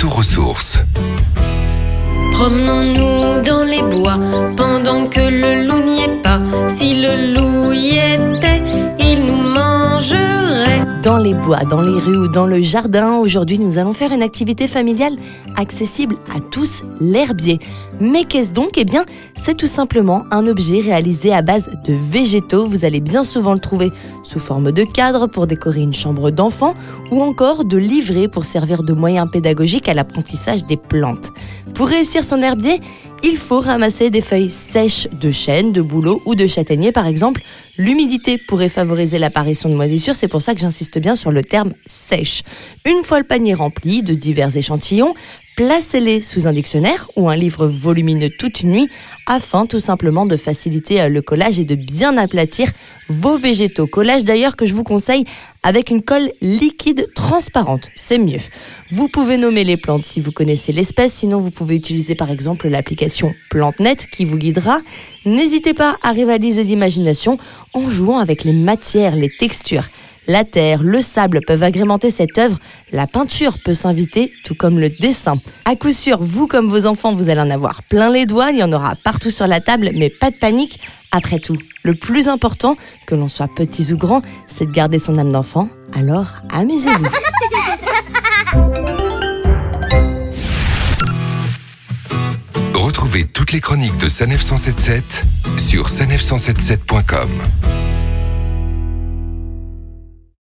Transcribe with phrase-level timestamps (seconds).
[0.00, 0.78] Retour-ressources.
[2.32, 4.16] Promenons-nous dans les bois
[4.56, 6.38] pendant que le loup n'y est pas.
[6.68, 7.49] Si le loup
[11.02, 14.22] Dans les bois, dans les rues ou dans le jardin, aujourd'hui nous allons faire une
[14.22, 15.16] activité familiale
[15.56, 17.58] accessible à tous, l'herbier.
[18.00, 18.72] Mais qu'est-ce donc?
[18.76, 22.66] Eh bien, c'est tout simplement un objet réalisé à base de végétaux.
[22.66, 23.90] Vous allez bien souvent le trouver
[24.24, 26.74] sous forme de cadre pour décorer une chambre d'enfant
[27.10, 31.30] ou encore de livret pour servir de moyen pédagogique à l'apprentissage des plantes.
[31.74, 32.78] Pour réussir son herbier,
[33.22, 37.42] il faut ramasser des feuilles sèches de chêne, de bouleau ou de châtaignier par exemple.
[37.76, 41.74] L'humidité pourrait favoriser l'apparition de moisissures, c'est pour ça que j'insiste bien sur le terme
[41.86, 42.42] sèche.
[42.86, 45.14] Une fois le panier rempli de divers échantillons,
[45.60, 48.88] placez-les sous un dictionnaire ou un livre volumineux toute nuit
[49.26, 52.72] afin tout simplement de faciliter euh, le collage et de bien aplatir
[53.10, 53.86] vos végétaux.
[53.86, 55.26] Collage d'ailleurs que je vous conseille
[55.62, 58.40] avec une colle liquide transparente, c'est mieux.
[58.90, 62.66] Vous pouvez nommer les plantes si vous connaissez l'espèce, sinon vous pouvez utiliser par exemple
[62.68, 64.80] l'application PlanteNet qui vous guidera.
[65.26, 67.36] N'hésitez pas à rivaliser d'imagination
[67.74, 69.90] en jouant avec les matières, les textures.
[70.30, 72.56] La terre, le sable peuvent agrémenter cette œuvre.
[72.92, 75.38] La peinture peut s'inviter, tout comme le dessin.
[75.64, 78.52] À coup sûr, vous comme vos enfants, vous allez en avoir plein les doigts.
[78.52, 80.78] Il y en aura partout sur la table, mais pas de panique.
[81.10, 82.76] Après tout, le plus important,
[83.08, 85.68] que l'on soit petits ou grands, c'est de garder son âme d'enfant.
[85.98, 87.08] Alors, amusez-vous.
[92.74, 95.24] Retrouvez toutes les chroniques de Sanef 177
[95.58, 97.28] sur sanef177.com.